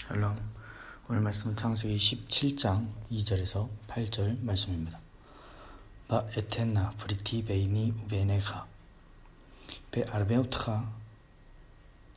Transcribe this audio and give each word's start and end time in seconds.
샬롬. 0.00 0.34
오늘 1.08 1.20
말씀은 1.20 1.56
창세기 1.56 1.94
17장 1.94 2.90
2절에서 3.12 3.68
8절 3.86 4.42
말씀입니다. 4.42 4.98
ואתנה 6.08 6.88
בריתי 6.96 7.44
ביני 7.44 7.90
ובינך 7.90 10.02
וארבה 10.04 10.47
אותך 10.47 10.90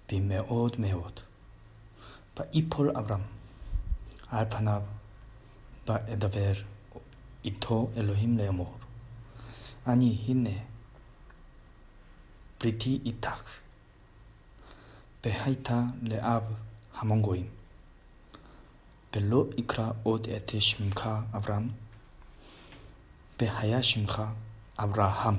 במאד 0.07 0.77
ויפל 2.33 2.95
אברם 2.95 3.27
על 4.29 4.46
פניו 4.46 4.81
וידבר 5.85 6.63
אתו 7.43 7.91
אלהים 7.97 8.37
לאמר 8.37 8.69
אני 9.83 10.15
הנה 10.15 10.65
בריתי 12.59 13.01
אתך 13.03 13.43
베 15.21 15.31
하이타 15.33 15.95
레아브 16.01 16.55
하몬고임 16.93 17.62
ולא 19.15 19.45
יקרא 19.57 19.91
עוד 20.03 20.27
את 20.27 20.51
שמך 20.59 21.09
אברהם, 21.35 21.69
והיה 23.41 23.83
שמך 23.83 24.21
אברהם, 24.79 25.35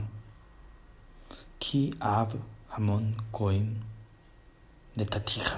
כי 1.60 1.90
אב 2.00 2.36
המון 2.70 3.14
גויים 3.30 3.74
נתתיך. 4.96 5.56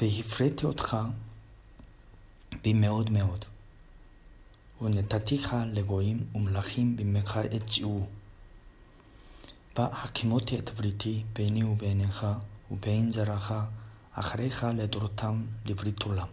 והפרעתי 0.00 0.66
אותך 0.66 0.96
במאוד 2.64 3.10
מאוד, 3.10 3.44
ונתתיך 4.82 5.56
לגויים 5.66 6.26
ומלכים 6.34 6.96
במך 6.96 7.38
את 7.56 7.78
ג'או. 7.78 8.06
והקימותי 9.76 10.58
את 10.58 10.70
בריתי 10.70 11.24
ביני 11.32 11.64
וביניך 11.64 12.26
ובין 12.70 13.12
זרעך 13.12 13.52
אחריך 14.17 14.67
לדורותם 14.75 15.43
לברית 15.65 16.01
עולם. 16.03 16.27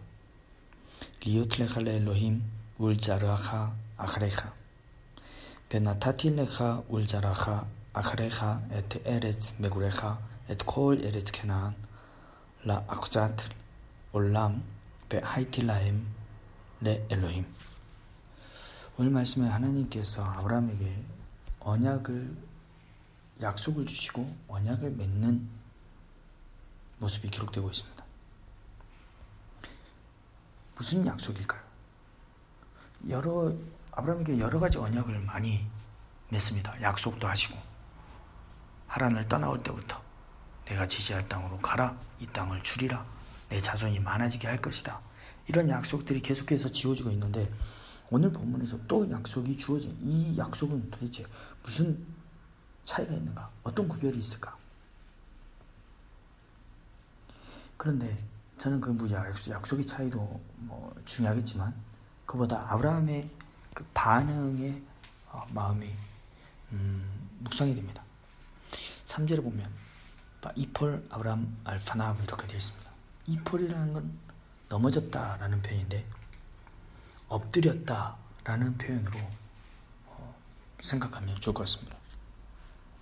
להיות 1.25 1.59
לך 1.59 1.77
לאלוהים 1.77 2.41
ולזרעך 2.79 3.55
אחריך. 3.97 4.47
ונתתי 5.73 6.29
לך 6.29 6.63
ולזרעך 6.89 7.49
אחריך 7.93 8.45
את 8.77 8.95
ארץ 9.05 9.53
מגוריך, 9.59 10.07
את 10.51 10.61
כל 10.61 10.95
ארץ 11.03 11.31
כנען, 11.31 11.71
לאחוזת 12.65 13.41
עולם, 14.11 14.53
והייתי 15.11 15.61
להם 15.61 16.05
לאלוהים. 16.81 17.43
오늘 18.97 19.09
말씀에 19.09 19.47
하나님께서 19.47 20.23
아브라함에게 20.23 21.03
언약을 21.61 22.35
약속을 23.41 23.85
주시고 23.87 24.35
언약을 24.47 24.91
맺는 24.91 25.47
모습이 26.98 27.30
기록되고 27.30 27.68
있습니다. 27.70 28.04
무슨 30.76 31.06
약속일까요? 31.06 31.60
여러 33.08 33.52
아브라함에게 33.92 34.38
여러 34.38 34.58
가지 34.58 34.78
언약을 34.78 35.20
많이 35.20 35.66
맺습니다. 36.28 36.80
약속도 36.82 37.26
하시고 37.26 37.56
하란을 38.88 39.28
떠나올 39.28 39.62
때부터 39.62 40.02
내가 40.66 40.86
지지할 40.86 41.28
땅으로 41.28 41.58
가라 41.58 41.98
이 42.20 42.26
땅을 42.26 42.62
줄이라 42.62 43.04
내 43.48 43.60
자손이 43.60 44.00
많아지게 44.00 44.46
할 44.48 44.60
것이다. 44.60 45.00
이런 45.48 45.68
약속들이 45.68 46.20
계속해서 46.20 46.70
지어지고 46.70 47.10
있는데 47.12 47.50
오늘 48.10 48.32
본문에서 48.32 48.86
또 48.86 49.08
약속이 49.10 49.56
주어진 49.56 49.96
이 50.00 50.36
약속은 50.36 50.90
도대체 50.90 51.24
무슨 51.62 52.04
차이가 52.84 53.12
있는가? 53.12 53.50
어떤 53.62 53.88
구별이 53.88 54.18
있을까? 54.18 54.56
그런데 57.76 58.16
저는 58.58 58.80
그 58.80 58.90
뭐 58.90 59.08
약속의 59.10 59.84
차이도 59.86 60.18
뭐 60.56 60.94
중요하겠지만 61.04 61.74
그보다 62.24 62.72
아브라함의 62.72 63.30
그 63.74 63.84
반응의 63.92 64.82
어, 65.26 65.46
마음이 65.50 65.94
음, 66.72 67.28
묵상이 67.40 67.74
됩니다. 67.74 68.02
3절에 69.04 69.42
보면 69.42 69.70
이폴 70.54 71.06
아브라함 71.10 71.58
알파남 71.64 72.22
이렇게 72.22 72.46
되어 72.46 72.56
있습니다. 72.56 72.90
이폴이라는 73.26 73.92
건 73.92 74.18
넘어졌다라는 74.68 75.62
표현인데 75.62 76.06
엎드렸다라는 77.28 78.78
표현으로 78.78 79.18
어, 80.06 80.34
생각하면 80.80 81.40
좋을 81.40 81.54
것 81.54 81.64
같습니다. 81.64 81.96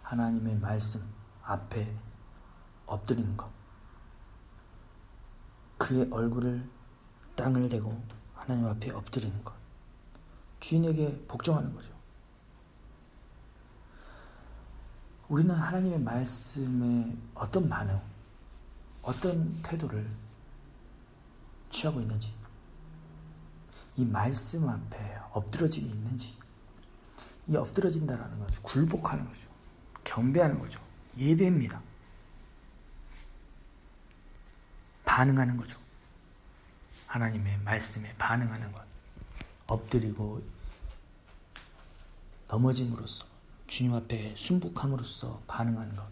하나님의 0.02 0.56
말씀 0.56 1.04
앞에 1.42 1.94
엎드리는 2.86 3.36
것. 3.36 3.50
그의 5.84 6.08
얼굴을 6.10 6.66
땅을 7.36 7.68
대고 7.68 8.02
하나님 8.32 8.64
앞에 8.64 8.90
엎드리는 8.90 9.44
것. 9.44 9.54
주인에게 10.58 11.26
복종하는 11.28 11.74
거죠. 11.74 11.92
우리는 15.28 15.54
하나님의 15.54 16.00
말씀에 16.00 17.14
어떤 17.34 17.68
반응, 17.68 18.00
어떤 19.02 19.52
태도를 19.62 20.10
취하고 21.68 22.00
있는지, 22.00 22.32
이 23.96 24.06
말씀 24.06 24.66
앞에 24.66 25.18
엎드러짐이 25.32 25.90
있는지, 25.90 26.34
이 27.46 27.56
엎드러진다라는 27.56 28.38
것은 28.38 28.62
굴복하는 28.62 29.26
거죠. 29.28 29.50
경배하는 30.02 30.58
거죠. 30.60 30.80
예배입니다. 31.18 31.82
반응하는 35.14 35.56
거죠. 35.56 35.78
하나님의 37.06 37.58
말씀에 37.58 38.12
반응하는 38.18 38.72
것. 38.72 38.84
엎드리고 39.68 40.42
넘어짐으로써 42.48 43.24
주님 43.68 43.94
앞에 43.94 44.34
순복함으로써 44.34 45.40
반응하는 45.46 45.94
것. 45.94 46.04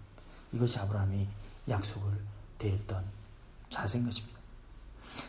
이것이 0.52 0.78
아브라함이 0.78 1.26
약속을 1.68 2.16
대했던 2.58 3.04
자세인 3.70 4.04
것입니다. 4.04 4.38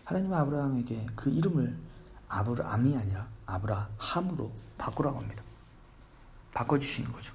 하나님 0.06 0.32
아브라함에게 0.32 1.08
그 1.16 1.32
이름을 1.32 1.76
아브라함이 2.30 2.96
아니라 2.96 3.28
아브라함으로 3.48 4.54
바꾸라고 4.78 5.20
합니다. 5.20 5.44
바꿔주시는 6.54 7.12
거죠. 7.12 7.34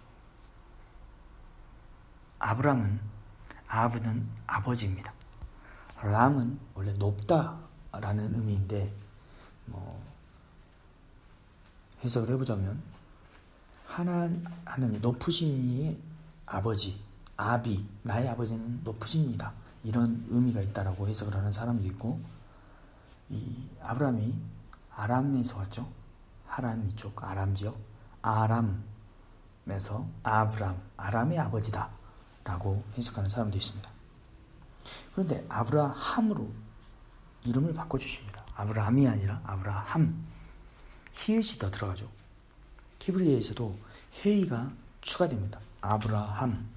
아브라함은 2.38 3.00
아브는 3.66 4.28
아버지입니다. 4.46 5.17
람은 6.00 6.58
원래 6.74 6.92
높다라는 6.92 8.34
의미인데 8.34 8.94
뭐 9.66 10.02
해석을 12.04 12.34
해보자면 12.34 12.80
하나 13.86 14.30
하나님 14.64 15.00
높으신 15.00 15.48
이의 15.48 15.98
아버지 16.46 17.02
아비 17.36 17.84
나의 18.02 18.28
아버지는 18.28 18.80
높으신 18.84 19.30
이다 19.32 19.52
이런 19.82 20.26
의미가 20.30 20.60
있다라고 20.60 21.08
해석을 21.08 21.34
하는 21.34 21.50
사람도 21.50 21.86
있고 21.88 22.20
이 23.30 23.68
아브라함이 23.82 24.34
아람에서 24.94 25.58
왔죠 25.58 25.88
하란 26.46 26.86
이쪽 26.88 27.22
아람 27.22 27.54
지역 27.54 27.78
아람에서 28.22 28.78
아브람 30.22 30.80
아람의 30.96 31.38
아버지다라고 31.38 32.84
해석하는 32.96 33.28
사람도 33.28 33.56
있습니다. 33.56 33.97
그런데 35.12 35.44
아브라함으로 35.48 36.48
이름을 37.44 37.74
바꿔주십니다. 37.74 38.44
아브라함이 38.54 39.06
아니라 39.06 39.40
아브라함. 39.44 40.26
히읗이 41.14 41.58
더 41.58 41.70
들어가죠. 41.70 42.08
히브리어에서도 43.00 43.78
헤이가 44.24 44.70
추가됩니다. 45.00 45.60
아브라함. 45.80 46.68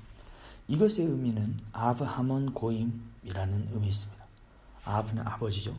이것의 0.68 1.08
의미는 1.08 1.60
아브하몬 1.74 2.54
고임이라는 2.54 3.70
의미 3.72 3.90
있습니다. 3.90 4.24
아브는 4.86 5.28
아버지죠. 5.28 5.76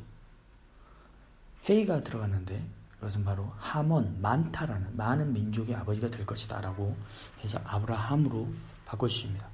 헤이가 1.68 2.02
들어갔는데 2.02 2.64
그것은 2.94 3.24
바로 3.24 3.50
하몬, 3.56 4.20
많다라는 4.20 4.96
많은 4.96 5.32
민족의 5.32 5.74
아버지가 5.74 6.08
될 6.08 6.26
것이다 6.26 6.60
라고 6.60 6.96
해서 7.42 7.60
아브라함으로 7.64 8.48
바꿔주십니다. 8.86 9.48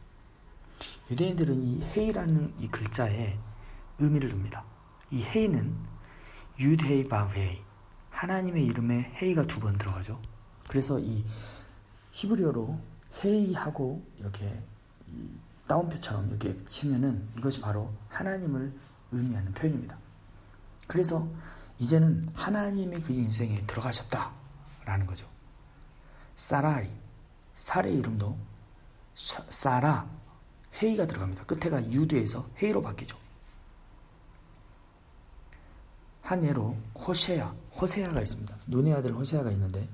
유대인들은 1.11 1.63
이 1.65 1.83
헤이라는 1.97 2.55
이 2.59 2.69
글자에 2.69 3.39
의미를 3.99 4.31
둡니다. 4.31 4.65
이 5.11 5.23
헤이는 5.23 5.75
유데이 6.59 7.05
바웨이 7.05 7.63
하나님의 8.11 8.65
이름에 8.67 9.13
헤이가 9.21 9.47
두 9.47 9.61
번 9.61 9.79
들어가죠. 9.79 10.21
그래서 10.69 10.99
이 10.99 11.25
히브리어로 12.11 12.79
헤이하고 13.25 14.05
이렇게 14.19 14.61
따옴표처럼 15.67 16.29
이렇게 16.29 16.65
치면은 16.67 17.29
이것이 17.39 17.61
바로 17.61 17.93
하나님을 18.09 18.73
의미하는 19.13 19.53
표현입니다. 19.55 19.97
그래서 20.87 21.29
이제는 21.79 22.29
하나님의 22.35 23.03
그 23.03 23.13
인생에 23.13 23.65
들어가셨다라는 23.67 25.07
거죠. 25.07 25.27
사라이, 26.37 26.91
살의 27.55 27.95
이름도 27.97 28.37
사라, 29.15 30.09
헤이가 30.83 31.07
들어갑니다. 31.07 31.45
끝에가 31.45 31.91
유드에서 31.91 32.49
헤이로 32.63 32.83
바뀌죠. 32.83 33.17
한 36.23 36.45
예로 36.45 36.77
호세아, 36.95 37.55
호세아가 37.75 38.21
있습니다. 38.21 38.55
눈의 38.67 38.93
아들 38.93 39.15
호세아가 39.15 39.51
있는데 39.53 39.89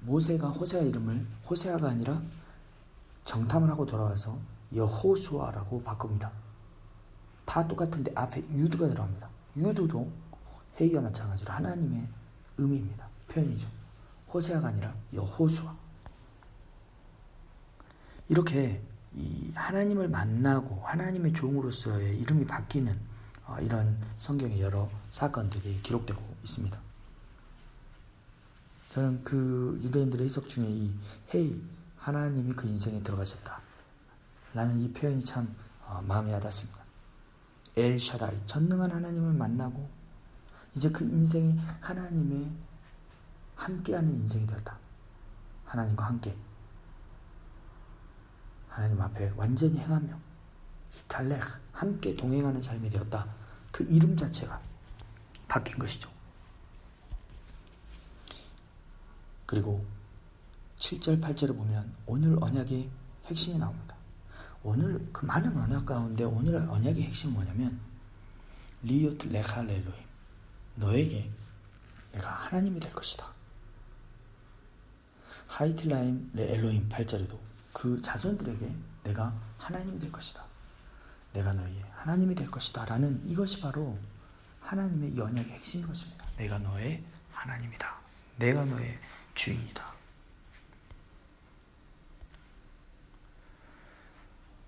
모세가 0.00 0.48
호세아 0.48 0.82
이름을 0.82 1.26
호세아가 1.48 1.90
아니라 1.90 2.22
정탐을 3.24 3.68
하고 3.70 3.84
돌아와서 3.84 4.38
여호수아라고 4.74 5.82
바꿉니다. 5.82 6.30
다 7.44 7.66
똑같은데 7.66 8.12
앞에 8.14 8.40
유두가 8.50 8.88
들어갑니다. 8.88 9.28
유두도 9.56 10.10
회의와 10.80 11.02
마찬가지로 11.02 11.52
하나님의 11.52 12.08
의미입니다. 12.58 13.06
표현이죠. 13.28 13.68
호세아가 14.32 14.68
아니라 14.68 14.94
여호수아. 15.12 15.76
이렇게 18.28 18.82
하나님을 19.54 20.08
만나고 20.08 20.82
하나님의 20.84 21.32
종으로서의 21.32 22.18
이름이 22.18 22.46
바뀌는 22.46 22.98
어, 23.46 23.56
이런 23.60 23.98
성경의 24.16 24.60
여러 24.60 24.88
사건들이 25.10 25.80
기록되고 25.82 26.20
있습니다. 26.42 26.78
저는 28.88 29.22
그 29.24 29.78
유대인들의 29.82 30.26
해석 30.26 30.48
중에 30.48 30.66
이 30.66 30.94
헤이 31.34 31.60
하나님이 31.96 32.52
그 32.54 32.66
인생에 32.66 33.02
들어가셨다. 33.02 33.60
라는 34.54 34.80
이 34.80 34.92
표현이 34.92 35.24
참 35.24 35.54
어, 35.86 36.02
마음에 36.06 36.32
와닿습니다. 36.32 36.82
엘 37.76 37.98
샤다이 37.98 38.40
전능한 38.46 38.90
하나님을 38.90 39.32
만나고 39.34 39.88
이제 40.74 40.90
그 40.90 41.04
인생이 41.04 41.58
하나님의 41.80 42.50
함께하는 43.56 44.10
인생이 44.10 44.46
되었다. 44.46 44.78
하나님과 45.64 46.06
함께 46.06 46.36
하나님 48.74 49.00
앞에 49.00 49.32
완전히 49.36 49.78
행하며 49.78 50.18
히탈렉 50.90 51.40
함께 51.70 52.16
동행하는 52.16 52.60
삶이 52.60 52.90
되었다. 52.90 53.24
그 53.70 53.84
이름 53.84 54.16
자체가 54.16 54.60
바뀐 55.46 55.78
것이죠. 55.78 56.10
그리고 59.46 59.86
7절, 60.80 61.22
8절을 61.22 61.56
보면 61.56 61.94
오늘 62.06 62.36
언약의 62.42 62.90
핵심이 63.26 63.56
나옵니다. 63.58 63.94
오늘 64.64 65.08
그 65.12 65.24
많은 65.24 65.56
언약 65.56 65.86
가운데 65.86 66.24
오늘 66.24 66.56
언약의 66.56 67.04
핵심은 67.04 67.32
뭐냐면 67.32 67.78
להיות 68.82 69.28
לך 69.28 69.53
לאלהים 69.53 70.04
너에게 70.74 71.30
내가 72.10 72.28
하나님이 72.28 72.80
될 72.80 72.90
것이다. 72.90 73.24
והייתי 75.46 76.30
להם 76.34 76.54
לאלהים 76.54 76.88
8절에도 76.88 77.53
그 77.74 78.00
자손들에게 78.00 78.74
내가 79.02 79.34
하나님이 79.58 79.98
될 79.98 80.10
것이다. 80.10 80.42
내가 81.34 81.52
너희의 81.52 81.84
하나님이 81.92 82.34
될 82.34 82.50
것이다. 82.50 82.86
라는 82.86 83.20
이것이 83.28 83.60
바로 83.60 83.98
하나님의 84.60 85.16
언약의 85.16 85.52
핵심인 85.52 85.86
것입니다. 85.86 86.24
내가 86.38 86.56
너의 86.58 87.04
하나님이다. 87.32 87.94
내가 88.36 88.64
너의 88.64 88.98
주인이다. 89.34 89.92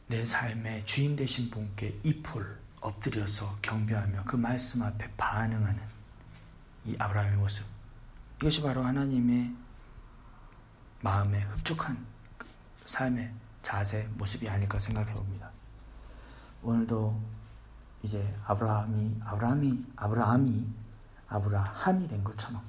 내 0.08 0.26
삶의 0.26 0.84
주인 0.84 1.16
되신 1.16 1.50
분께 1.50 1.98
이풀 2.02 2.58
엎드려서 2.80 3.56
경배하며 3.62 4.24
그 4.24 4.36
말씀 4.36 4.82
앞에 4.82 5.10
반응하는 5.16 5.82
이 6.84 6.96
아브라함의 6.98 7.38
모습. 7.38 7.64
이것이 8.40 8.62
바로 8.62 8.84
하나님의 8.84 9.54
마음에 11.00 11.42
흡족한 11.42 12.15
삶의 12.86 13.32
자세, 13.62 14.08
모습이 14.14 14.48
아닐까 14.48 14.78
생각해 14.78 15.12
봅니다. 15.12 15.50
오늘도 16.62 17.20
이제 18.02 18.34
아브라함이, 18.44 19.20
아브라함이, 19.24 19.86
아브라함이, 19.96 20.66
아브라함이 21.28 22.08
된 22.08 22.22
것처럼 22.22 22.62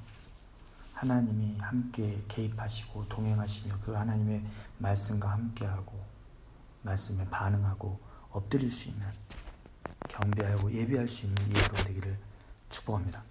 하나님이 0.94 1.60
함께 1.60 2.24
개입하시고 2.28 3.08
동행하시며 3.08 3.76
그 3.86 3.94
하나님의 3.94 4.44
말씀과 4.80 5.30
함께하고 5.30 6.04
말씀에 6.82 7.24
반응하고 7.30 8.00
엎드릴 8.32 8.72
수 8.72 8.90
있는 8.90 9.08
경배하고 10.10 10.72
예배할 10.72 11.08
수 11.08 11.28
있는 11.28 11.48
예배가 11.50 11.84
되기를 11.84 12.18
축복합니다. 12.70 13.24